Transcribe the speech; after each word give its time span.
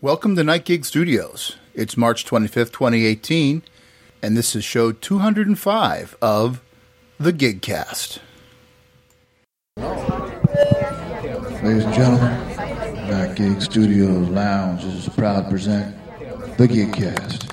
Welcome 0.00 0.36
to 0.36 0.44
Night 0.44 0.64
Gig 0.64 0.84
Studios. 0.84 1.56
It's 1.74 1.96
March 1.96 2.24
25th, 2.24 2.70
2018, 2.70 3.64
and 4.22 4.36
this 4.36 4.54
is 4.54 4.62
show 4.62 4.92
205 4.92 6.16
of 6.22 6.62
The 7.18 7.32
Gigcast. 7.32 8.20
Ladies 11.64 11.84
and 11.84 11.94
gentlemen, 11.94 13.10
Night 13.10 13.34
Gig 13.34 13.60
Studios 13.60 14.28
Lounge 14.28 14.84
is 14.84 15.08
proud 15.08 15.46
to 15.46 15.50
present 15.50 15.96
The 16.58 16.68
Gigcast. 16.68 17.47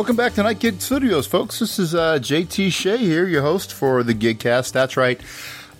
Welcome 0.00 0.16
back 0.16 0.32
to 0.32 0.42
Night 0.42 0.60
Gig 0.60 0.80
Studios, 0.80 1.26
folks. 1.26 1.58
This 1.58 1.78
is 1.78 1.94
uh, 1.94 2.18
JT 2.18 2.72
Shea 2.72 2.96
here, 2.96 3.26
your 3.26 3.42
host 3.42 3.70
for 3.70 4.02
The 4.02 4.14
Gigcast. 4.14 4.72
That's 4.72 4.96
right. 4.96 5.20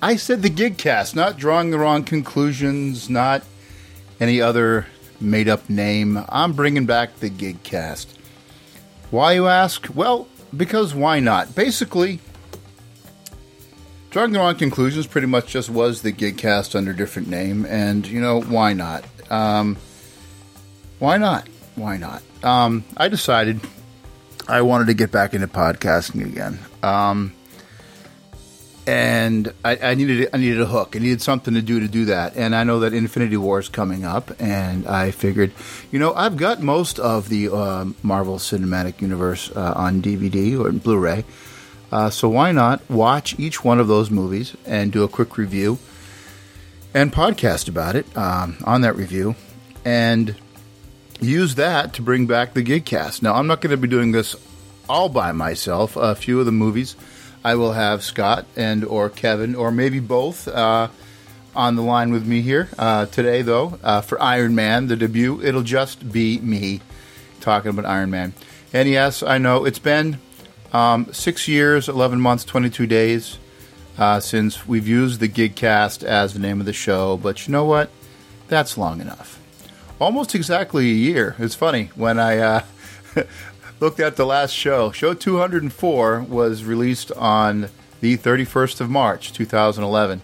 I 0.02 0.16
said 0.16 0.42
The 0.42 0.50
Gigcast, 0.50 1.16
not 1.16 1.38
drawing 1.38 1.70
the 1.70 1.78
wrong 1.78 2.04
conclusions, 2.04 3.08
not 3.08 3.42
any 4.20 4.38
other 4.38 4.86
made 5.22 5.48
up 5.48 5.70
name. 5.70 6.22
I'm 6.28 6.52
bringing 6.52 6.84
back 6.84 7.18
The 7.20 7.30
Gigcast. 7.30 8.08
Why, 9.10 9.32
you 9.32 9.46
ask? 9.46 9.86
Well, 9.94 10.28
because 10.54 10.94
why 10.94 11.18
not? 11.20 11.54
Basically, 11.54 12.20
drawing 14.10 14.32
the 14.32 14.38
wrong 14.38 14.56
conclusions 14.56 15.06
pretty 15.06 15.28
much 15.28 15.46
just 15.46 15.70
was 15.70 16.02
The 16.02 16.12
Gigcast 16.12 16.76
under 16.76 16.92
different 16.92 17.28
name, 17.28 17.64
and, 17.64 18.06
you 18.06 18.20
know, 18.20 18.42
why 18.42 18.74
not? 18.74 19.02
Um, 19.30 19.78
why 20.98 21.16
not? 21.16 21.48
Why 21.74 21.96
not? 21.96 22.22
Um, 22.44 22.84
I 22.98 23.08
decided 23.08 23.62
I 24.50 24.62
wanted 24.62 24.88
to 24.88 24.94
get 24.94 25.12
back 25.12 25.32
into 25.32 25.46
podcasting 25.46 26.26
again. 26.26 26.58
Um, 26.82 27.32
and 28.84 29.52
I, 29.64 29.76
I, 29.76 29.94
needed 29.94 30.28
I 30.32 30.38
needed 30.38 30.60
a 30.60 30.66
hook. 30.66 30.96
I 30.96 30.98
needed 30.98 31.22
something 31.22 31.54
to 31.54 31.62
do 31.62 31.78
to 31.78 31.86
do 31.86 32.06
that. 32.06 32.36
And 32.36 32.56
I 32.56 32.64
know 32.64 32.80
that 32.80 32.92
Infinity 32.92 33.36
War 33.36 33.60
is 33.60 33.68
coming 33.68 34.04
up, 34.04 34.32
and 34.40 34.88
I 34.88 35.12
figured, 35.12 35.52
you 35.92 36.00
know, 36.00 36.12
I've 36.14 36.36
got 36.36 36.60
most 36.60 36.98
of 36.98 37.28
the 37.28 37.54
uh, 37.54 37.86
Marvel 38.02 38.38
Cinematic 38.38 39.00
Universe 39.00 39.52
uh, 39.54 39.74
on 39.76 40.02
DVD 40.02 40.58
or 40.58 40.72
Blu-ray. 40.72 41.24
Uh, 41.92 42.10
so 42.10 42.28
why 42.28 42.50
not 42.50 42.88
watch 42.90 43.38
each 43.38 43.64
one 43.64 43.78
of 43.78 43.86
those 43.86 44.10
movies 44.10 44.56
and 44.66 44.92
do 44.92 45.04
a 45.04 45.08
quick 45.08 45.38
review 45.38 45.78
and 46.92 47.12
podcast 47.12 47.68
about 47.68 47.94
it 47.94 48.16
um, 48.16 48.56
on 48.64 48.80
that 48.80 48.96
review, 48.96 49.36
and 49.84 50.34
use 51.20 51.54
that 51.56 51.94
to 51.94 52.02
bring 52.02 52.26
back 52.26 52.54
the 52.54 52.64
Gigcast. 52.64 53.22
Now, 53.22 53.34
I'm 53.34 53.46
not 53.46 53.60
going 53.60 53.70
to 53.70 53.76
be 53.76 53.88
doing 53.88 54.12
this 54.12 54.36
all 54.88 55.08
by 55.08 55.32
myself. 55.32 55.96
A 55.96 56.14
few 56.14 56.40
of 56.40 56.46
the 56.46 56.52
movies 56.52 56.96
I 57.44 57.54
will 57.54 57.72
have 57.72 58.02
Scott 58.02 58.46
and 58.56 58.84
or 58.84 59.08
Kevin 59.08 59.54
or 59.54 59.70
maybe 59.70 60.00
both 60.00 60.48
uh, 60.48 60.88
on 61.54 61.76
the 61.76 61.82
line 61.82 62.12
with 62.12 62.26
me 62.26 62.42
here 62.42 62.68
uh, 62.78 63.06
today. 63.06 63.42
Though 63.42 63.78
uh, 63.82 64.00
for 64.02 64.20
Iron 64.20 64.54
Man, 64.54 64.88
the 64.88 64.96
debut, 64.96 65.40
it'll 65.42 65.62
just 65.62 66.12
be 66.12 66.38
me 66.38 66.80
talking 67.40 67.70
about 67.70 67.86
Iron 67.86 68.10
Man. 68.10 68.34
And 68.72 68.88
yes, 68.88 69.22
I 69.22 69.38
know 69.38 69.64
it's 69.64 69.78
been 69.78 70.18
um, 70.72 71.12
six 71.12 71.48
years, 71.48 71.88
eleven 71.88 72.20
months, 72.20 72.44
twenty-two 72.44 72.86
days 72.86 73.38
uh, 73.98 74.20
since 74.20 74.66
we've 74.66 74.86
used 74.86 75.20
the 75.20 75.28
Gigcast 75.28 76.04
as 76.04 76.34
the 76.34 76.40
name 76.40 76.60
of 76.60 76.66
the 76.66 76.72
show. 76.72 77.16
But 77.16 77.46
you 77.46 77.52
know 77.52 77.64
what? 77.64 77.90
That's 78.48 78.76
long 78.76 79.00
enough 79.00 79.39
almost 80.00 80.34
exactly 80.34 80.90
a 80.90 80.94
year. 80.94 81.36
It's 81.38 81.54
funny 81.54 81.90
when 81.94 82.18
I 82.18 82.38
uh, 82.38 82.62
looked 83.80 84.00
at 84.00 84.16
the 84.16 84.26
last 84.26 84.52
show. 84.52 84.90
Show 84.90 85.14
204 85.14 86.22
was 86.22 86.64
released 86.64 87.12
on 87.12 87.68
the 88.00 88.16
31st 88.16 88.80
of 88.80 88.90
March, 88.90 89.32
2011, 89.32 90.22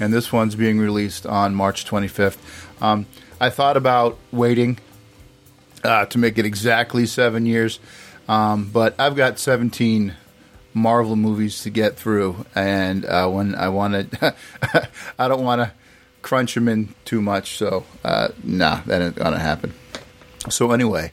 and 0.00 0.12
this 0.12 0.32
one's 0.32 0.56
being 0.56 0.78
released 0.78 1.24
on 1.24 1.54
March 1.54 1.86
25th. 1.86 2.38
Um, 2.82 3.06
I 3.40 3.48
thought 3.48 3.76
about 3.76 4.18
waiting 4.32 4.78
uh, 5.84 6.06
to 6.06 6.18
make 6.18 6.36
it 6.36 6.44
exactly 6.44 7.06
seven 7.06 7.46
years, 7.46 7.78
um, 8.28 8.70
but 8.72 8.94
I've 8.98 9.14
got 9.14 9.38
17 9.38 10.14
Marvel 10.74 11.16
movies 11.16 11.62
to 11.62 11.70
get 11.70 11.96
through, 11.96 12.44
and 12.56 13.04
uh, 13.04 13.28
when 13.28 13.54
I 13.54 13.68
want 13.68 14.10
to, 14.10 14.34
I 15.18 15.28
don't 15.28 15.44
want 15.44 15.60
to 15.60 15.72
crunch 16.22 16.54
them 16.54 16.68
in 16.68 16.94
too 17.04 17.20
much. 17.20 17.56
So, 17.58 17.84
uh, 18.04 18.28
nah, 18.42 18.80
that 18.86 19.02
ain't 19.02 19.16
gonna 19.16 19.38
happen. 19.38 19.74
So 20.48 20.72
anyway, 20.72 21.12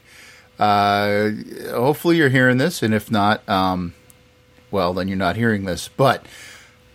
uh, 0.58 1.30
hopefully 1.70 2.16
you're 2.16 2.28
hearing 2.28 2.58
this, 2.58 2.82
and 2.82 2.94
if 2.94 3.10
not, 3.10 3.46
um, 3.48 3.94
well, 4.70 4.92
then 4.94 5.08
you're 5.08 5.16
not 5.16 5.36
hearing 5.36 5.64
this. 5.64 5.88
But 5.88 6.24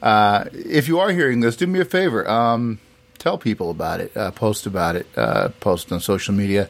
uh, 0.01 0.45
if 0.53 0.87
you 0.87 0.99
are 0.99 1.11
hearing 1.11 1.39
this, 1.39 1.55
do 1.55 1.67
me 1.67 1.79
a 1.79 1.85
favor. 1.85 2.29
Um, 2.29 2.79
tell 3.17 3.37
people 3.37 3.69
about 3.69 3.99
it. 3.99 4.15
Uh, 4.15 4.31
post 4.31 4.65
about 4.65 4.95
it. 4.95 5.07
Uh, 5.15 5.49
post 5.59 5.91
on 5.91 5.99
social 5.99 6.33
media. 6.33 6.69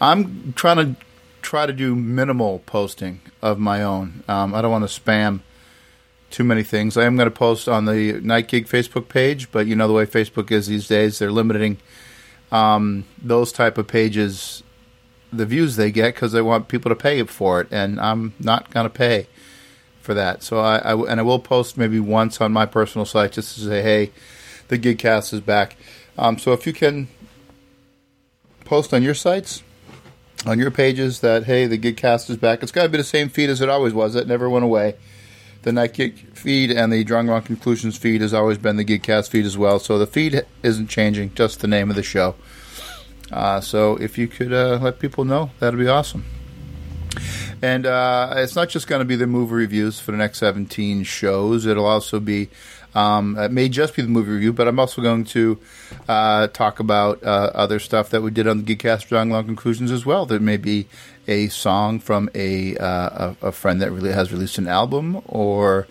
I'm 0.00 0.52
trying 0.54 0.76
to 0.76 1.00
try 1.42 1.66
to 1.66 1.72
do 1.72 1.94
minimal 1.94 2.60
posting 2.66 3.20
of 3.42 3.58
my 3.58 3.82
own. 3.82 4.22
Um, 4.28 4.54
I 4.54 4.62
don't 4.62 4.70
want 4.70 4.88
to 4.88 5.00
spam 5.00 5.40
too 6.30 6.44
many 6.44 6.62
things. 6.62 6.96
I 6.96 7.04
am 7.04 7.16
going 7.16 7.26
to 7.26 7.34
post 7.34 7.68
on 7.68 7.84
the 7.84 8.20
Night 8.22 8.48
Gig 8.48 8.66
Facebook 8.66 9.08
page, 9.08 9.50
but 9.50 9.66
you 9.66 9.74
know 9.74 9.88
the 9.88 9.94
way 9.94 10.06
Facebook 10.06 10.50
is 10.50 10.68
these 10.68 10.86
days, 10.86 11.18
they're 11.18 11.32
limiting 11.32 11.78
um, 12.52 13.04
those 13.20 13.52
type 13.52 13.78
of 13.78 13.86
pages 13.86 14.62
the 15.32 15.46
views 15.46 15.76
they 15.76 15.92
get 15.92 16.14
because 16.14 16.32
they 16.32 16.42
want 16.42 16.68
people 16.68 16.88
to 16.88 16.96
pay 16.96 17.22
for 17.24 17.60
it, 17.60 17.68
and 17.70 18.00
I'm 18.00 18.34
not 18.40 18.70
going 18.70 18.84
to 18.84 18.90
pay 18.90 19.28
for 20.00 20.14
that. 20.14 20.42
So 20.42 20.58
I, 20.58 20.78
I, 20.78 20.96
and 21.08 21.20
I 21.20 21.22
will 21.22 21.38
post 21.38 21.76
maybe 21.76 22.00
once 22.00 22.40
on 22.40 22.52
my 22.52 22.66
personal 22.66 23.04
site 23.04 23.32
just 23.32 23.54
to 23.54 23.60
say, 23.60 23.82
hey, 23.82 24.10
the 24.68 24.78
Gigcast 24.78 25.32
is 25.32 25.40
back. 25.40 25.76
Um, 26.18 26.38
so 26.38 26.52
if 26.52 26.66
you 26.66 26.72
can 26.72 27.08
post 28.64 28.92
on 28.92 29.02
your 29.02 29.14
sites, 29.14 29.62
on 30.46 30.58
your 30.58 30.70
pages 30.70 31.20
that 31.20 31.44
hey, 31.44 31.66
the 31.66 31.78
Gigcast 31.78 32.30
is 32.30 32.36
back. 32.36 32.62
It's 32.62 32.72
got 32.72 32.84
to 32.84 32.88
be 32.88 32.98
the 32.98 33.04
same 33.04 33.28
feed 33.28 33.50
as 33.50 33.60
it 33.60 33.68
always 33.68 33.92
was. 33.92 34.14
It 34.14 34.26
never 34.26 34.48
went 34.48 34.64
away 34.64 34.96
the 35.62 35.72
Night 35.72 35.94
Gig 35.94 36.16
feed 36.36 36.70
and 36.70 36.92
the 36.92 37.04
Drawing 37.04 37.28
Wrong 37.28 37.42
Conclusions 37.42 37.96
feed 37.96 38.20
has 38.20 38.32
always 38.32 38.58
been 38.58 38.76
the 38.76 38.84
Gigcast 38.84 39.28
feed 39.28 39.44
as 39.44 39.58
well. 39.58 39.78
So 39.78 39.98
the 39.98 40.06
feed 40.06 40.44
isn't 40.62 40.88
changing, 40.88 41.34
just 41.34 41.60
the 41.60 41.68
name 41.68 41.90
of 41.90 41.96
the 41.96 42.02
show. 42.02 42.34
Uh, 43.30 43.60
so 43.60 43.96
if 43.96 44.18
you 44.18 44.26
could 44.26 44.52
uh, 44.52 44.78
let 44.80 44.98
people 44.98 45.24
know, 45.24 45.50
that'd 45.58 45.78
be 45.78 45.88
awesome. 45.88 46.24
And 47.62 47.84
uh, 47.84 48.34
it's 48.36 48.56
not 48.56 48.70
just 48.70 48.86
going 48.86 49.00
to 49.00 49.04
be 49.04 49.16
the 49.16 49.26
movie 49.26 49.54
reviews 49.54 50.00
for 50.00 50.12
the 50.12 50.18
next 50.18 50.38
17 50.38 51.02
shows. 51.02 51.66
It'll 51.66 51.84
also 51.84 52.18
be, 52.18 52.48
um, 52.94 53.38
it 53.38 53.52
may 53.52 53.68
just 53.68 53.94
be 53.94 54.02
the 54.02 54.08
movie 54.08 54.30
review, 54.30 54.54
but 54.54 54.66
I'm 54.66 54.78
also 54.78 55.02
going 55.02 55.24
to 55.26 55.58
uh, 56.08 56.46
talk 56.48 56.80
about 56.80 57.22
uh, 57.22 57.50
other 57.54 57.78
stuff 57.78 58.08
that 58.10 58.22
we 58.22 58.30
did 58.30 58.46
on 58.46 58.64
the 58.64 58.76
Gigcast 58.76 59.08
Drawing 59.08 59.30
Wrong 59.30 59.44
Conclusions 59.44 59.90
as 59.90 60.06
well. 60.06 60.24
There 60.24 60.40
may 60.40 60.56
be 60.56 60.86
a 61.30 61.48
song 61.48 62.00
from 62.00 62.28
a 62.34 62.76
uh, 62.76 63.34
a, 63.42 63.46
a, 63.48 63.52
friend 63.52 63.80
that 63.80 63.90
really 63.90 64.12
has 64.12 64.32
released 64.32 64.58
an 64.58 64.66
album 64.66 65.22
or 65.26 65.86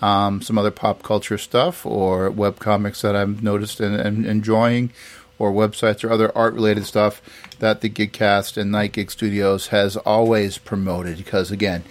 um, 0.00 0.40
some 0.40 0.56
other 0.56 0.70
pop 0.70 1.02
culture 1.02 1.36
stuff 1.36 1.84
or 1.84 2.30
web 2.30 2.58
comics 2.58 3.02
that 3.02 3.14
I've 3.14 3.42
noticed 3.42 3.80
and, 3.80 3.94
and 3.94 4.24
enjoying 4.24 4.92
or 5.38 5.52
websites 5.52 6.04
or 6.04 6.10
other 6.10 6.36
art 6.36 6.54
related 6.54 6.86
stuff 6.86 7.20
that 7.58 7.80
the 7.80 7.90
Gigcast 7.90 8.56
and 8.56 8.70
Night 8.70 8.92
Gig 8.92 9.10
Studios 9.10 9.68
has 9.68 9.96
always 9.96 10.58
promoted. 10.58 11.18
Because 11.18 11.50
again 11.50 11.84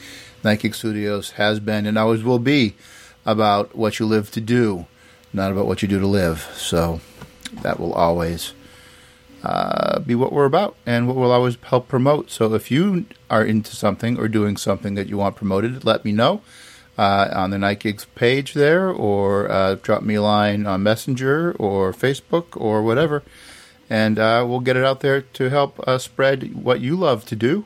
Night 0.44 0.62
Gig 0.62 0.74
Studios 0.74 1.32
has 1.32 1.60
been 1.60 1.86
and 1.86 1.98
always 1.98 2.24
will 2.24 2.40
be 2.40 2.76
about 3.26 3.76
what 3.76 4.00
you 4.00 4.06
live 4.06 4.32
to 4.32 4.42
do 4.42 4.88
not 5.34 5.52
about 5.52 5.66
what 5.66 5.82
you 5.82 5.88
do 5.88 6.00
to 6.00 6.08
live. 6.08 6.48
So 6.56 7.02
that 7.64 7.80
will 7.80 7.94
always 7.94 8.54
uh, 9.44 10.00
be 10.00 10.16
what 10.16 10.32
we're 10.32 10.46
about 10.46 10.76
and 10.86 11.08
what 11.08 11.16
we'll 11.18 11.32
always 11.32 11.58
help 11.64 11.88
promote. 11.88 12.32
So 12.32 12.54
if 12.54 12.72
you 12.72 13.06
are 13.30 13.44
into 13.44 13.76
something 13.76 14.18
or 14.18 14.28
doing 14.28 14.58
something 14.58 14.96
that 14.96 15.08
you 15.08 15.18
want 15.18 15.36
promoted, 15.36 15.84
let 15.84 16.06
me 16.06 16.12
know 16.12 16.42
uh, 16.98 17.30
on 17.34 17.50
the 17.50 17.58
Night 17.58 17.80
Gigs 17.80 18.06
page 18.16 18.54
there, 18.54 18.90
or 18.90 19.52
uh, 19.52 19.76
drop 19.76 20.04
me 20.04 20.16
a 20.16 20.22
line 20.22 20.66
on 20.66 20.84
Messenger 20.84 21.54
or 21.54 21.92
Facebook 21.92 22.46
or 22.56 22.84
whatever, 22.84 23.24
and 23.90 24.18
uh, 24.20 24.46
we'll 24.48 24.60
get 24.60 24.78
it 24.78 24.86
out 24.86 25.02
there 25.02 25.22
to 25.22 25.50
help 25.50 25.80
uh, 25.88 25.98
spread 25.98 26.56
what 26.56 26.80
you 26.80 26.96
love 26.96 27.26
to 27.26 27.36
do. 27.36 27.66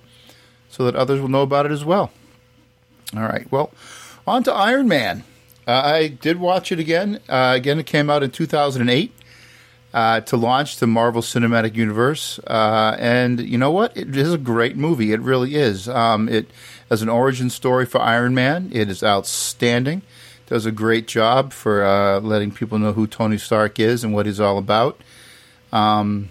so 0.69 0.83
that 0.83 0.95
others 0.95 1.21
will 1.21 1.29
know 1.29 1.43
about 1.43 1.65
it 1.65 1.71
as 1.71 1.85
well. 1.85 2.11
All 3.15 3.23
right. 3.23 3.49
Well, 3.51 3.71
on 4.25 4.43
to 4.43 4.53
Iron 4.53 4.87
Man. 4.87 5.23
Uh, 5.65 5.81
I 5.83 6.07
did 6.07 6.39
watch 6.39 6.71
it 6.71 6.79
again. 6.79 7.19
Again, 7.27 7.79
it 7.79 7.85
came 7.85 8.09
out 8.09 8.23
in 8.23 8.31
2008 8.31 9.11
uh, 9.93 10.21
to 10.21 10.37
launch 10.37 10.77
the 10.77 10.87
Marvel 10.87 11.21
Cinematic 11.21 11.75
Universe. 11.75 12.39
Uh, 12.45 12.95
and 12.99 13.39
you 13.39 13.57
know 13.57 13.71
what? 13.71 13.95
It 13.95 14.15
is 14.15 14.33
a 14.33 14.37
great 14.37 14.77
movie. 14.77 15.13
It 15.13 15.21
really 15.21 15.55
is. 15.55 15.87
Um, 15.89 16.29
it 16.29 16.49
as 16.89 17.01
an 17.01 17.09
origin 17.09 17.49
story 17.49 17.85
for 17.85 18.01
Iron 18.01 18.33
Man. 18.33 18.69
It 18.73 18.89
is 18.89 19.03
outstanding. 19.03 20.01
Does 20.47 20.65
a 20.65 20.71
great 20.71 21.07
job 21.07 21.51
for 21.51 21.83
uh, 21.83 22.19
letting 22.21 22.51
people 22.51 22.79
know 22.79 22.93
who 22.93 23.07
Tony 23.07 23.37
Stark 23.37 23.79
is 23.79 24.03
and 24.03 24.13
what 24.13 24.25
he's 24.25 24.39
all 24.39 24.57
about. 24.57 25.01
Um, 25.73 26.29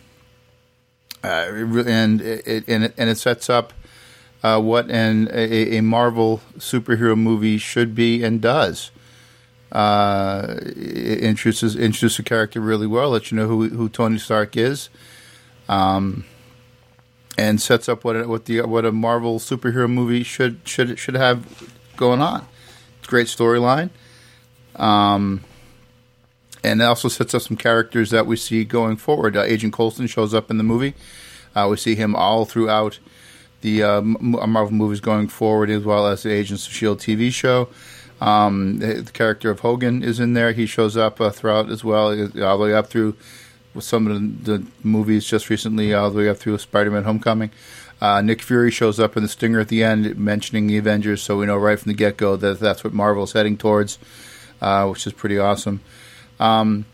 uh, 1.23 1.47
and 1.87 2.23
it, 2.23 2.65
and 2.69 2.85
it 2.85 2.95
and 2.97 3.11
it 3.11 3.19
sets 3.19 3.51
up 3.51 3.73
uh, 4.43 4.61
what 4.61 4.91
an 4.91 5.29
a, 5.33 5.77
a, 5.77 5.83
Marvel 5.83 6.41
superhero 6.57 7.19
movie 7.19 7.59
should 7.59 7.95
be 7.95 8.23
and 8.23 8.41
does. 8.41 8.91
Uh, 9.73 10.59
introduces 10.65 11.75
introduces 11.75 12.21
a 12.21 12.23
character 12.23 12.61
really 12.61 12.87
well, 12.87 13.11
let 13.11 13.31
you 13.31 13.37
know 13.37 13.49
who 13.49 13.69
who 13.69 13.89
Tony 13.89 14.19
Stark 14.19 14.57
is, 14.57 14.89
um, 15.69 16.25
and 17.37 17.61
sets 17.61 17.89
up 17.89 18.05
what 18.05 18.15
a, 18.15 18.29
what 18.29 18.45
the 18.45 18.63
what 18.63 18.85
a 18.85 18.93
Marvel 18.93 19.41
superhero 19.41 19.91
movie 19.91 20.23
should 20.23 20.61
should 20.65 20.99
should 20.99 21.17
have 21.17 21.73
going 21.97 22.21
on. 22.21 22.47
Great 23.09 23.27
storyline, 23.27 23.91
um, 24.77 25.43
and 26.63 26.81
it 26.81 26.85
also 26.85 27.09
sets 27.09 27.35
up 27.35 27.43
some 27.43 27.57
characters 27.57 28.11
that 28.11 28.27
we 28.27 28.37
see 28.37 28.65
going 28.65 28.97
forward. 28.97 29.37
Uh, 29.37 29.43
Agent 29.43 29.73
Coulson 29.73 30.07
shows 30.07 30.33
up 30.33 30.49
in 30.49 30.59
the 30.59 30.65
movie. 30.65 30.95
Uh, 31.57 31.67
we 31.69 31.77
see 31.77 31.97
him 31.97 32.15
all 32.15 32.45
throughout 32.45 32.99
the 33.63 33.83
uh, 33.83 34.01
Marvel 34.01 34.73
movies 34.73 35.01
going 35.01 35.27
forward, 35.29 35.71
as 35.71 35.83
well 35.85 36.07
as 36.07 36.23
the 36.23 36.31
Agents 36.33 36.67
of 36.67 36.73
Shield 36.73 37.01
TV 37.01 37.33
show. 37.33 37.69
Um, 38.21 38.79
the, 38.79 39.11
character 39.13 39.51
of 39.51 39.61
Hogan 39.61 40.03
is 40.03 40.21
in 40.21 40.33
there. 40.33 40.53
He 40.53 40.67
shows 40.67 40.97
up 40.97 41.21
uh, 41.21 41.31
throughout 41.31 41.71
as 41.71 41.85
well, 41.85 42.09
uh, 42.09 42.45
all 42.45 42.59
the 42.59 42.65
way 42.65 42.75
up 42.75 42.89
through 42.89 43.15
some 43.79 44.07
of 44.07 44.45
the, 44.45 44.59
the, 44.59 44.67
movies 44.83 45.27
just 45.27 45.51
recently, 45.51 45.93
all 45.93 46.11
the 46.11 46.19
way 46.19 46.29
up 46.29 46.39
through 46.39 46.57
Spider-Man: 46.59 47.05
Homecoming. 47.05 47.51
Uh, 48.01 48.21
Nick 48.21 48.43
Fury 48.43 48.71
shows 48.71 49.01
up 49.01 49.17
in 49.17 49.23
the 49.23 49.29
stinger 49.29 49.61
at 49.61 49.69
the 49.69 49.83
end, 49.83 50.17
mentioning 50.19 50.67
the 50.67 50.77
Avengers, 50.79 51.23
so 51.23 51.39
we 51.39 51.47
know 51.47 51.57
right 51.57 51.79
from 51.79 51.91
the 51.91 51.97
get-go 51.97 52.37
that 52.37 52.61
that's 52.61 52.85
what 52.85 52.93
Marvel's 52.93 53.33
heading 53.33 53.57
towards, 53.57 53.99
uh, 54.61 54.87
which 54.89 55.07
is 55.07 55.13
pretty 55.13 55.39
awesome. 55.39 55.81
Um, 56.39 56.85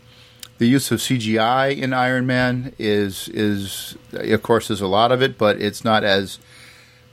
the 0.57 0.65
use 0.67 0.91
of 0.91 0.99
CGI 0.99 1.77
in 1.77 1.93
Iron 1.93 2.25
Man 2.25 2.73
is 2.79 3.27
is 3.29 3.97
of 4.13 4.41
course 4.43 4.67
there's 4.67 4.81
a 4.81 4.87
lot 4.87 5.11
of 5.11 5.21
it, 5.21 5.37
but 5.37 5.61
it's 5.61 5.83
not 5.83 6.03
as 6.03 6.39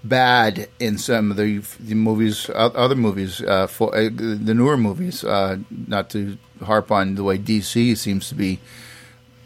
bad 0.02 0.68
in 0.78 0.98
some 0.98 1.30
of 1.30 1.36
the, 1.36 1.58
the 1.78 1.94
movies, 1.94 2.50
other 2.54 2.94
movies, 2.94 3.42
uh, 3.42 3.66
for 3.66 3.94
uh, 3.94 4.08
the 4.12 4.54
newer 4.54 4.76
movies. 4.76 5.24
Uh, 5.24 5.58
not 5.86 6.10
to 6.10 6.38
harp 6.62 6.90
on 6.90 7.14
the 7.14 7.24
way 7.24 7.38
DC 7.38 7.96
seems 7.96 8.28
to 8.28 8.34
be 8.34 8.60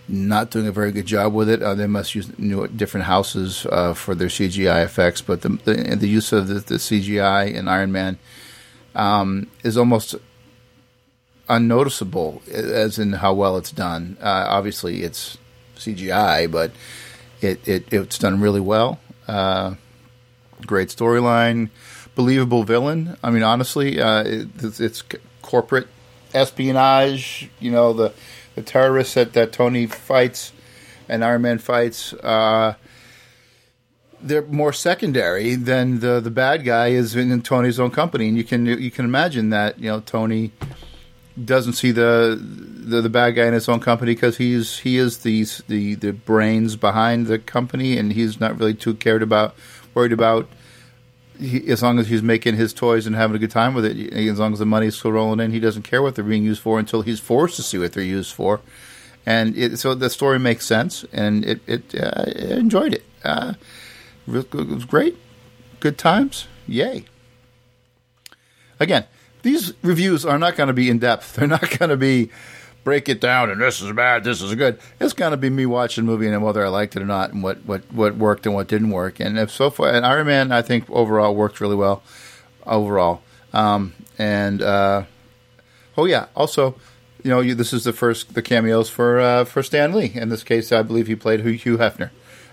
not 0.06 0.50
doing 0.50 0.66
a 0.66 0.72
very 0.72 0.92
good 0.92 1.06
job 1.06 1.32
with 1.32 1.48
it. 1.48 1.62
Uh, 1.62 1.74
they 1.74 1.86
must 1.86 2.14
use 2.14 2.36
new, 2.38 2.66
different 2.68 3.06
houses 3.06 3.66
uh, 3.70 3.94
for 3.94 4.14
their 4.14 4.28
CGI 4.28 4.84
effects, 4.84 5.20
but 5.20 5.42
the 5.42 5.48
the, 5.48 5.96
the 5.96 6.08
use 6.08 6.32
of 6.32 6.48
the, 6.48 6.54
the, 6.54 6.74
CGI 6.74 7.52
in 7.52 7.68
Iron 7.68 7.90
Man 7.90 8.18
um, 8.94 9.48
is 9.62 9.76
almost 9.76 10.14
unnoticeable, 11.48 12.42
as 12.50 12.98
in 12.98 13.12
how 13.12 13.32
well 13.32 13.56
it's 13.56 13.72
done. 13.72 14.16
Uh, 14.20 14.46
obviously, 14.48 15.02
it's 15.02 15.38
CGI, 15.76 16.50
but 16.50 16.72
it, 17.40 17.66
it 17.66 17.92
it's 17.92 18.18
done 18.18 18.40
really 18.40 18.60
well. 18.60 19.00
Great 20.66 20.88
storyline, 20.88 21.70
believable 22.14 22.64
villain. 22.64 23.16
I 23.22 23.30
mean, 23.30 23.42
honestly, 23.42 24.00
uh, 24.00 24.22
it, 24.24 24.80
it's, 24.80 25.02
corporate 25.42 25.88
espionage. 26.32 27.50
You 27.60 27.70
know, 27.70 27.92
the 27.92 28.12
the 28.54 28.62
terrorists 28.62 29.14
that, 29.14 29.32
that 29.34 29.52
Tony 29.52 29.86
fights 29.86 30.52
and 31.08 31.24
Iron 31.24 31.42
Man 31.42 31.58
fights. 31.58 32.12
Uh, 32.14 32.74
they're 34.20 34.42
more 34.42 34.72
secondary 34.72 35.54
than 35.54 36.00
the 36.00 36.18
the 36.18 36.30
bad 36.30 36.64
guy 36.64 36.88
is 36.88 37.14
in, 37.14 37.30
in, 37.30 37.42
Tony's 37.42 37.78
own 37.78 37.90
company, 37.90 38.28
and 38.28 38.36
you 38.36 38.44
can 38.44 38.64
you 38.64 38.90
can 38.90 39.04
imagine 39.04 39.50
that 39.50 39.78
you 39.78 39.90
know 39.90 40.00
Tony 40.00 40.52
doesn't 41.42 41.72
see 41.72 41.90
the 41.90 42.38
the, 42.40 43.00
the 43.00 43.08
bad 43.08 43.32
guy 43.32 43.46
in 43.46 43.54
his 43.54 43.68
own 43.68 43.80
company 43.80 44.14
because 44.14 44.36
he's 44.36 44.78
he 44.78 44.98
is 44.98 45.18
the 45.18 45.44
the 45.68 45.94
the 45.94 46.12
brains 46.12 46.76
behind 46.76 47.26
the 47.26 47.38
company, 47.38 47.98
and 47.98 48.12
he's 48.12 48.40
not 48.40 48.58
really 48.58 48.74
too 48.74 48.94
cared 48.94 49.22
about 49.22 49.54
worried 49.94 50.12
about 50.12 50.48
he, 51.38 51.68
as 51.68 51.82
long 51.82 51.98
as 51.98 52.08
he's 52.08 52.22
making 52.22 52.54
his 52.54 52.72
toys 52.72 53.06
and 53.06 53.16
having 53.16 53.34
a 53.34 53.38
good 53.38 53.50
time 53.50 53.74
with 53.74 53.84
it. 53.84 54.12
As 54.12 54.38
long 54.38 54.52
as 54.52 54.58
the 54.58 54.66
money's 54.66 54.96
still 54.96 55.12
rolling 55.12 55.40
in, 55.40 55.50
he 55.50 55.60
doesn't 55.60 55.82
care 55.82 56.02
what 56.02 56.14
they're 56.14 56.24
being 56.24 56.44
used 56.44 56.62
for 56.62 56.78
until 56.78 57.02
he's 57.02 57.20
forced 57.20 57.56
to 57.56 57.62
see 57.62 57.78
what 57.78 57.92
they're 57.92 58.04
used 58.04 58.32
for. 58.32 58.60
And 59.26 59.56
it, 59.56 59.78
so 59.78 59.94
the 59.94 60.10
story 60.10 60.38
makes 60.38 60.66
sense, 60.66 61.04
and 61.12 61.44
it, 61.44 61.60
it 61.66 61.94
uh, 61.94 62.24
enjoyed 62.54 62.92
it. 62.94 63.04
Uh, 63.24 63.54
it 64.28 64.52
was 64.52 64.84
great, 64.84 65.16
good 65.80 65.96
times, 65.96 66.46
yay! 66.66 67.06
Again, 68.78 69.06
these 69.44 69.72
reviews 69.82 70.26
are 70.26 70.38
not 70.38 70.56
going 70.56 70.66
to 70.66 70.72
be 70.72 70.90
in 70.90 70.98
depth. 70.98 71.34
They're 71.34 71.46
not 71.46 71.78
going 71.78 71.90
to 71.90 71.96
be 71.96 72.30
break 72.82 73.08
it 73.08 73.20
down 73.20 73.48
and 73.50 73.60
this 73.60 73.80
is 73.80 73.90
bad, 73.92 74.24
this 74.24 74.42
is 74.42 74.54
good. 74.54 74.78
It's 75.00 75.14
going 75.14 75.30
to 75.30 75.36
be 75.36 75.48
me 75.48 75.64
watching 75.64 76.04
the 76.04 76.10
movie 76.10 76.28
and 76.28 76.42
whether 76.42 76.64
I 76.64 76.68
liked 76.68 76.96
it 76.96 77.02
or 77.02 77.06
not, 77.06 77.32
and 77.32 77.42
what, 77.42 77.64
what, 77.64 77.90
what 77.92 78.16
worked 78.16 78.44
and 78.46 78.54
what 78.54 78.68
didn't 78.68 78.90
work. 78.90 79.20
And 79.20 79.38
if 79.38 79.50
so 79.50 79.70
far, 79.70 79.88
and 79.88 80.04
Iron 80.04 80.26
Man, 80.26 80.52
I 80.52 80.60
think 80.60 80.88
overall 80.90 81.34
worked 81.34 81.60
really 81.60 81.76
well. 81.76 82.02
Overall, 82.66 83.22
um, 83.52 83.92
and 84.18 84.62
uh, 84.62 85.04
oh 85.98 86.06
yeah, 86.06 86.26
also, 86.34 86.76
you 87.22 87.30
know, 87.30 87.40
you, 87.40 87.54
this 87.54 87.74
is 87.74 87.84
the 87.84 87.92
first 87.92 88.32
the 88.32 88.40
cameos 88.40 88.88
for 88.88 89.20
uh, 89.20 89.44
for 89.44 89.62
Stan 89.62 89.92
Lee. 89.92 90.12
In 90.14 90.30
this 90.30 90.42
case, 90.42 90.72
I 90.72 90.80
believe 90.80 91.06
he 91.06 91.14
played 91.14 91.40
Hugh 91.40 91.76
Hefner 91.76 92.08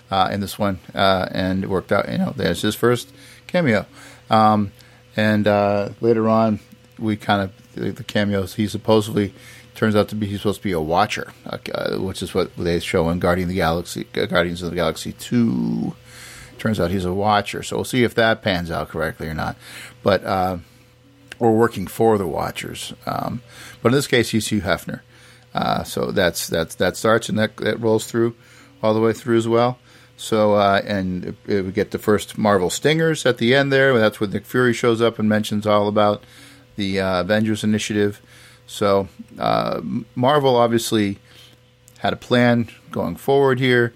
uh, 0.10 0.30
in 0.30 0.42
this 0.42 0.60
one, 0.60 0.80
uh, 0.94 1.30
and 1.32 1.64
it 1.64 1.70
worked 1.70 1.94
out. 1.94 2.10
You 2.10 2.18
know, 2.18 2.34
there's 2.36 2.62
his 2.62 2.76
first 2.76 3.10
cameo. 3.48 3.86
Um, 4.30 4.74
and 5.16 5.48
uh, 5.48 5.90
later 6.02 6.28
on, 6.28 6.60
we 7.02 7.18
kind 7.18 7.42
of 7.42 7.96
the, 7.96 8.04
cameos. 8.04 8.56
He 8.56 8.68
supposedly 8.68 9.34
turns 9.76 9.96
out 9.96 10.08
to 10.10 10.16
be 10.16 10.28
he's 10.28 10.40
supposed 10.40 10.60
to 10.60 10.64
be 10.64 10.72
a 10.72 10.82
watcher, 10.82 11.34
uh, 11.46 11.98
which 11.98 12.22
is 12.22 12.34
what 12.34 12.56
they 12.56 12.80
show 12.80 13.10
in 13.10 13.20
Guardian 13.20 13.50
the 13.50 13.56
Galaxy, 13.56 14.08
uh, 14.16 14.26
Guardians 14.26 14.62
of 14.62 14.70
the 14.70 14.76
Galaxy 14.76 15.14
Two. 15.14 15.96
Turns 16.58 16.80
out 16.80 16.92
he's 16.92 17.06
a 17.06 17.14
watcher, 17.14 17.64
so 17.64 17.78
we'll 17.78 17.86
see 17.86 18.04
if 18.04 18.14
that 18.16 18.44
pans 18.44 18.70
out 18.70 18.90
correctly 18.90 19.28
or 19.28 19.34
not. 19.34 19.56
But 20.04 20.24
uh, 20.24 20.58
or 21.42 21.54
working 21.54 21.88
for 21.88 22.20
the 22.20 22.28
Watchers. 22.28 22.94
Um, 23.08 23.42
but 23.82 23.90
in 23.90 23.96
this 23.96 24.08
case, 24.08 24.30
he's 24.30 24.48
Hugh 24.48 24.62
Hefner. 24.62 25.02
Uh, 25.54 25.84
so 25.84 26.12
that's 26.12 26.48
that's 26.48 26.76
that 26.76 26.96
starts 26.96 27.28
and 27.28 27.38
that 27.38 27.58
that 27.58 27.80
rolls 27.80 28.06
through 28.06 28.36
all 28.82 28.94
the 28.94 29.02
way 29.02 29.12
through 29.12 29.38
as 29.38 29.48
well. 29.48 29.80
So 30.16 30.54
uh, 30.54 30.82
and 30.86 31.26
it, 31.26 31.36
it, 31.48 31.66
we 31.66 31.72
get 31.72 31.92
the 31.92 31.98
first 31.98 32.38
Marvel 32.38 32.70
stingers 32.70 33.26
at 33.26 33.40
the 33.40 33.56
end 33.56 33.74
there. 33.74 33.98
That's 33.98 34.20
when 34.20 34.30
Nick 34.30 34.46
Fury 34.46 34.74
shows 34.74 35.02
up 35.02 35.20
and 35.20 35.28
mentions 35.28 35.66
all 35.66 35.88
about 35.88 36.24
the 36.76 37.00
uh, 37.00 37.22
Avengers 37.22 37.64
Initiative. 37.64 38.22
So 38.68 39.08
uh, 39.38 39.82
Marvel 40.16 40.56
obviously 40.56 41.20
had 42.00 42.14
a 42.14 42.18
plan 42.18 42.70
going 42.90 43.16
forward 43.16 43.60
here, 43.60 43.94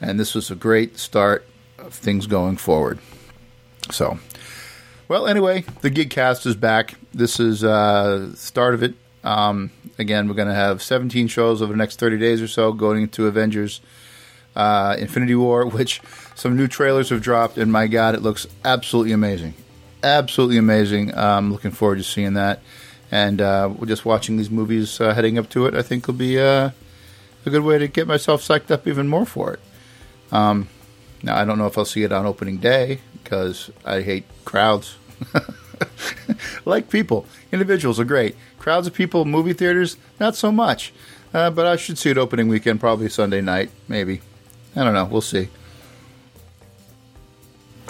and 0.00 0.18
this 0.18 0.34
was 0.34 0.50
a 0.50 0.54
great 0.54 0.98
start 0.98 1.46
of 1.78 1.92
things 1.92 2.26
going 2.26 2.56
forward. 2.56 2.98
So, 3.90 4.18
well, 5.08 5.26
anyway, 5.26 5.64
the 5.80 5.90
Gigcast 5.90 6.46
is 6.46 6.56
back. 6.56 6.94
This 7.12 7.40
is 7.40 7.64
uh, 7.64 8.34
start 8.34 8.74
of 8.74 8.82
it. 8.82 8.94
Um, 9.24 9.70
again, 9.98 10.28
we're 10.28 10.34
going 10.34 10.48
to 10.48 10.54
have 10.54 10.82
17 10.82 11.28
shows 11.28 11.60
over 11.60 11.72
the 11.72 11.76
next 11.76 11.98
30 11.98 12.18
days 12.18 12.40
or 12.40 12.48
so 12.48 12.72
going 12.72 13.02
into 13.02 13.26
Avengers 13.26 13.80
uh, 14.56 14.96
Infinity 14.98 15.34
War, 15.34 15.66
which 15.68 16.00
some 16.34 16.56
new 16.56 16.68
trailers 16.68 17.10
have 17.10 17.22
dropped, 17.22 17.58
and 17.58 17.72
my 17.72 17.86
God, 17.86 18.14
it 18.14 18.22
looks 18.22 18.46
absolutely 18.64 19.12
amazing. 19.12 19.54
Absolutely 20.02 20.58
amazing. 20.58 21.14
I'm 21.14 21.52
looking 21.52 21.70
forward 21.70 21.96
to 21.96 22.02
seeing 22.02 22.34
that 22.34 22.60
and 23.12 23.40
uh, 23.40 23.70
just 23.84 24.04
watching 24.04 24.38
these 24.38 24.50
movies 24.50 25.00
uh, 25.00 25.14
heading 25.14 25.38
up 25.38 25.48
to 25.50 25.66
it, 25.66 25.74
I 25.74 25.82
think 25.82 26.06
will 26.06 26.14
be 26.14 26.40
uh, 26.40 26.70
a 27.44 27.50
good 27.50 27.62
way 27.62 27.78
to 27.78 27.86
get 27.86 28.06
myself 28.06 28.42
psyched 28.42 28.70
up 28.70 28.88
even 28.88 29.06
more 29.06 29.26
for 29.26 29.52
it. 29.52 29.60
Um, 30.32 30.68
now 31.22 31.36
I 31.36 31.44
don't 31.44 31.58
know 31.58 31.66
if 31.66 31.76
I'll 31.76 31.84
see 31.84 32.02
it 32.04 32.10
on 32.10 32.24
opening 32.24 32.56
day 32.56 33.00
because 33.22 33.70
I 33.84 34.00
hate 34.00 34.24
crowds. 34.46 34.96
like 36.64 36.88
people, 36.90 37.26
individuals 37.52 38.00
are 38.00 38.04
great. 38.04 38.34
Crowds 38.58 38.86
of 38.86 38.94
people, 38.94 39.26
movie 39.26 39.52
theaters, 39.52 39.98
not 40.18 40.34
so 40.34 40.50
much. 40.50 40.92
Uh, 41.34 41.50
but 41.50 41.66
I 41.66 41.76
should 41.76 41.98
see 41.98 42.10
it 42.10 42.18
opening 42.18 42.48
weekend, 42.48 42.80
probably 42.80 43.08
Sunday 43.08 43.40
night, 43.40 43.70
maybe. 43.88 44.20
I 44.74 44.84
don't 44.84 44.94
know. 44.94 45.04
We'll 45.04 45.20
see. 45.20 45.48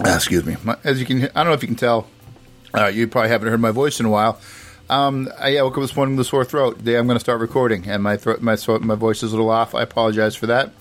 Ah, 0.05 0.17
excuse 0.17 0.45
me. 0.45 0.57
As 0.83 0.99
you 0.99 1.07
can, 1.07 1.25
I 1.25 1.29
don't 1.29 1.47
know 1.47 1.53
if 1.53 1.63
you 1.63 1.69
can 1.69 1.77
tell. 1.77 2.09
Uh, 2.75 2.87
you 2.87 3.07
probably 3.07 3.31
haven't 3.31 3.49
heard 3.49 3.61
my 3.61 3.71
voice 3.71 4.01
in 4.01 4.07
a 4.07 4.11
while. 4.11 4.41
Um, 4.91 5.29
I, 5.39 5.63
woke 5.63 5.77
up 5.77 5.83
this 5.83 5.95
morning 5.95 6.17
with 6.17 6.27
a 6.27 6.29
sore 6.29 6.45
throat. 6.45 6.79
Today 6.79 6.97
I'm 6.97 7.07
going 7.07 7.17
to 7.17 7.21
start 7.21 7.41
recording, 7.41 7.89
and 7.89 8.03
my 8.03 8.17
throat, 8.17 8.41
my 8.41 8.57
my 8.81 8.95
voice 8.97 9.23
is 9.23 9.33
a 9.33 9.37
little 9.37 9.51
off. 9.51 9.75
I 9.75 9.83
apologize 9.83 10.35
for 10.35 10.47
that. 10.47 10.73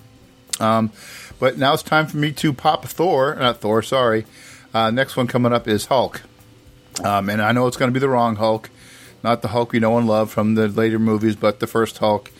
Um, 0.60 0.92
but 1.40 1.58
now 1.58 1.74
it's 1.74 1.84
time 1.84 2.08
for 2.08 2.18
me 2.18 2.32
to 2.34 2.52
pop 2.52 2.86
Thor, 2.86 3.36
not 3.36 3.62
Thor, 3.62 3.82
sorry, 3.82 4.26
Uh, 4.74 4.90
next 4.90 5.16
one 5.16 5.28
coming 5.28 5.54
up 5.54 5.68
is 5.68 5.86
Hulk. 5.86 6.22
Um, 7.04 7.30
and 7.30 7.42
I 7.42 7.52
know 7.52 7.68
it's 7.68 7.78
going 7.78 7.90
to 7.90 7.94
be 7.94 8.00
the 8.00 8.10
wrong 8.10 8.38
Hulk, 8.38 8.70
not 9.24 9.42
the 9.42 9.50
Hulk 9.50 9.72
we 9.72 9.80
know 9.80 9.98
and 9.98 10.08
love 10.08 10.32
from 10.32 10.56
the 10.56 10.68
later 10.68 11.00
movies, 11.00 11.36
but 11.36 11.60
the 11.60 11.68
first 11.68 11.98
Hulk. 12.00 12.32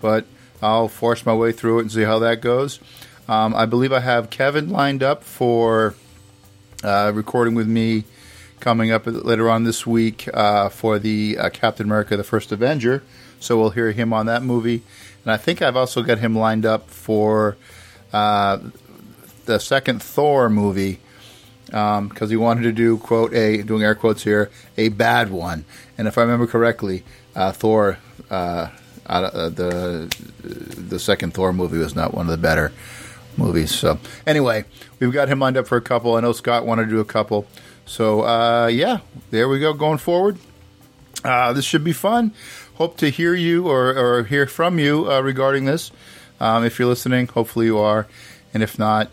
But 0.00 0.24
I'll 0.62 0.88
force 0.88 1.26
my 1.26 1.34
way 1.34 1.52
through 1.52 1.78
it 1.78 1.82
and 1.82 1.92
see 1.92 2.02
how 2.02 2.18
that 2.20 2.40
goes. 2.40 2.80
Um, 3.28 3.54
I 3.54 3.66
believe 3.66 3.92
I 3.92 4.00
have 4.00 4.30
Kevin 4.30 4.70
lined 4.70 5.02
up 5.02 5.22
for 5.22 5.94
uh, 6.82 7.12
recording 7.14 7.54
with 7.54 7.68
me 7.68 8.04
coming 8.58 8.90
up 8.90 9.02
later 9.06 9.50
on 9.50 9.64
this 9.64 9.86
week 9.86 10.28
uh, 10.32 10.68
for 10.68 10.98
the 10.98 11.36
uh, 11.38 11.50
Captain 11.50 11.86
America: 11.86 12.16
The 12.16 12.24
First 12.24 12.52
Avenger. 12.52 13.02
So 13.38 13.58
we'll 13.58 13.70
hear 13.70 13.92
him 13.92 14.12
on 14.12 14.26
that 14.26 14.42
movie, 14.42 14.82
and 15.24 15.32
I 15.32 15.36
think 15.36 15.62
I've 15.62 15.76
also 15.76 16.02
got 16.02 16.18
him 16.18 16.36
lined 16.36 16.66
up 16.66 16.90
for 16.90 17.56
uh, 18.12 18.58
the 19.46 19.58
second 19.58 20.02
Thor 20.02 20.50
movie 20.50 21.00
because 21.66 21.98
um, 21.98 22.28
he 22.28 22.36
wanted 22.36 22.62
to 22.62 22.72
do 22.72 22.98
quote 22.98 23.32
a 23.32 23.62
doing 23.62 23.82
air 23.82 23.94
quotes 23.94 24.24
here 24.24 24.50
a 24.76 24.88
bad 24.88 25.30
one. 25.30 25.64
And 25.96 26.08
if 26.08 26.18
I 26.18 26.22
remember 26.22 26.46
correctly, 26.46 27.04
uh, 27.34 27.52
Thor. 27.52 27.98
Uh, 28.30 28.68
uh, 29.06 29.48
the 29.48 30.08
the 30.44 31.00
second 31.00 31.34
Thor 31.34 31.52
movie 31.52 31.78
was 31.78 31.96
not 31.96 32.14
one 32.14 32.26
of 32.26 32.30
the 32.30 32.38
better 32.38 32.70
movies. 33.40 33.74
So 33.74 33.98
anyway, 34.26 34.64
we've 35.00 35.12
got 35.12 35.28
him 35.28 35.40
lined 35.40 35.56
up 35.56 35.66
for 35.66 35.76
a 35.76 35.82
couple. 35.82 36.14
I 36.14 36.20
know 36.20 36.32
Scott 36.32 36.66
wanted 36.66 36.84
to 36.84 36.90
do 36.90 37.00
a 37.00 37.04
couple. 37.04 37.46
So 37.86 38.22
uh, 38.22 38.66
yeah, 38.68 38.98
there 39.30 39.48
we 39.48 39.58
go. 39.58 39.72
Going 39.72 39.98
forward, 39.98 40.38
uh, 41.24 41.52
this 41.52 41.64
should 41.64 41.82
be 41.82 41.92
fun. 41.92 42.32
Hope 42.74 42.96
to 42.98 43.10
hear 43.10 43.34
you 43.34 43.66
or, 43.66 43.96
or 43.96 44.24
hear 44.24 44.46
from 44.46 44.78
you 44.78 45.10
uh, 45.10 45.20
regarding 45.20 45.64
this. 45.64 45.90
Um, 46.38 46.64
if 46.64 46.78
you're 46.78 46.88
listening, 46.88 47.26
hopefully 47.26 47.66
you 47.66 47.76
are, 47.78 48.06
and 48.54 48.62
if 48.62 48.78
not, 48.78 49.10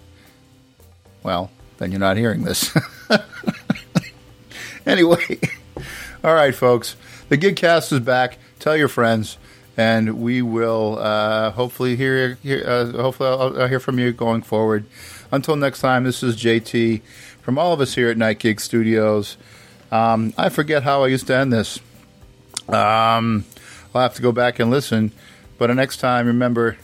well, 1.24 1.52
then 1.78 1.92
you're 1.92 2.00
not 2.00 2.16
hearing 2.16 2.44
this. 2.44 2.76
anyway, 4.86 5.40
all 6.24 6.34
right, 6.34 6.56
folks, 6.56 6.96
the 7.28 7.38
Gigcast 7.38 7.92
is 7.92 8.00
back. 8.00 8.38
Tell 8.60 8.78
your 8.78 8.88
friends 8.88 9.38
and 9.78 10.20
we 10.20 10.42
will 10.42 10.98
uh, 11.00 11.52
hopefully 11.52 11.96
hear, 11.96 12.34
hear 12.42 12.64
uh, 12.66 12.92
hopefully 12.92 13.30
I'll, 13.30 13.62
I'll, 13.62 13.68
hear 13.68 13.80
from 13.80 14.00
you 14.00 14.12
going 14.12 14.42
forward. 14.42 14.86
Until 15.32 15.56
next 15.56 15.82
time, 15.82 16.04
this 16.04 16.24
is 16.24 16.36
JT 16.36 17.02
from 17.42 17.60
all 17.60 17.74
of 17.74 17.80
us 17.80 17.94
here 17.94 18.10
at 18.10 18.18
Night 18.18 18.40
Gig 18.40 18.60
Studios. 18.60 19.38
Um, 19.92 20.34
I 20.38 20.50
forget 20.50 20.84
how 20.84 21.04
I 21.04 21.08
used 21.08 21.28
to 21.28 21.36
end 21.36 21.54
this. 21.54 21.80
Um, 22.68 23.46
I'll 23.94 24.02
have 24.02 24.16
to 24.16 24.22
go 24.22 24.32
back 24.32 24.60
and 24.60 24.72
listen. 24.72 25.12
But 25.58 25.68
the 25.68 25.76
next 25.76 25.98
time, 25.98 26.28
remember, 26.28 26.78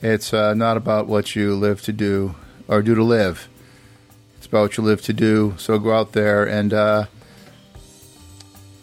it's 0.00 0.32
uh, 0.32 0.54
not 0.54 0.76
about 0.76 1.06
what 1.06 1.34
you 1.34 1.54
live 1.54 1.82
to 1.82 1.92
do 1.92 2.36
or 2.68 2.80
do 2.80 2.94
to 2.94 3.02
live. 3.02 3.48
It's 4.38 4.46
about 4.46 4.62
what 4.62 4.76
you 4.76 4.84
live 4.84 5.02
to 5.02 5.12
do. 5.12 5.54
So 5.58 5.78
go 5.78 5.92
out 5.92 6.12
there 6.12 6.44
and 6.44 6.72
uh, 6.72 7.06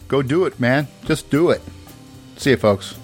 go 0.08 0.22
do 0.22 0.44
it, 0.44 0.60
man. 0.60 0.88
Just 1.04 1.30
do 1.30 1.50
it. 1.50 1.62
See 2.36 2.50
you, 2.50 2.56
folks. 2.56 2.96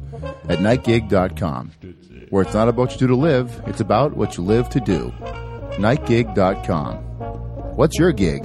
at 0.48 0.60
nightgig.com, 0.60 1.72
where 2.30 2.42
it's 2.42 2.54
not 2.54 2.68
about 2.68 2.78
what 2.78 2.92
you 2.92 2.98
do 2.98 3.06
to 3.08 3.16
live, 3.16 3.60
it's 3.66 3.80
about 3.80 4.16
what 4.16 4.36
you 4.36 4.44
live 4.44 4.68
to 4.70 4.80
do. 4.80 5.12
Nightgig.com. 5.72 6.96
What's 7.76 7.98
your 7.98 8.12
gig? 8.12 8.44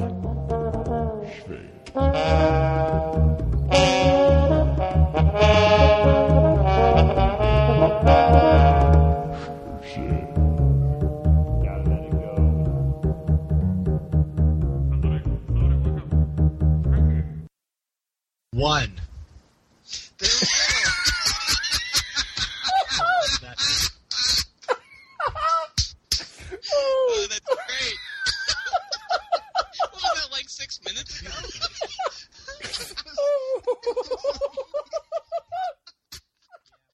One. 18.61 18.91